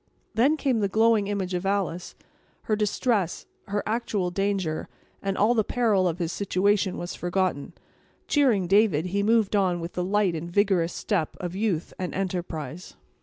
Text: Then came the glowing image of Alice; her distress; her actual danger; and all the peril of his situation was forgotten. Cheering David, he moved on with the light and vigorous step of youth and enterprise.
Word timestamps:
Then 0.33 0.57
came 0.57 0.79
the 0.79 0.87
glowing 0.87 1.27
image 1.27 1.53
of 1.53 1.63
Alice; 1.63 2.15
her 2.63 2.75
distress; 2.75 3.45
her 3.67 3.83
actual 3.85 4.31
danger; 4.31 4.89
and 5.21 5.37
all 5.37 5.53
the 5.53 5.63
peril 5.63 6.07
of 6.07 6.17
his 6.17 6.31
situation 6.31 6.97
was 6.97 7.13
forgotten. 7.13 7.73
Cheering 8.27 8.65
David, 8.65 9.05
he 9.05 9.21
moved 9.21 9.55
on 9.55 9.79
with 9.79 9.93
the 9.93 10.03
light 10.03 10.33
and 10.33 10.51
vigorous 10.51 10.91
step 10.93 11.37
of 11.39 11.55
youth 11.55 11.93
and 11.99 12.15
enterprise. 12.15 12.95